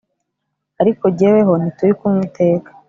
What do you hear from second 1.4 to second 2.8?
ntituri kumwe iteka